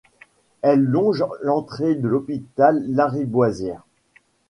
[0.63, 3.83] Elle longe l'entrée de l'hôpital Lariboisière.